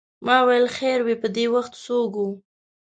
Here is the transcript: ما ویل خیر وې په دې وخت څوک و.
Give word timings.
ما 0.25 0.37
ویل 0.47 0.67
خیر 0.77 0.99
وې 1.03 1.15
په 1.21 1.27
دې 1.35 1.45
وخت 1.55 1.73
څوک 1.85 2.11
و. 2.17 2.21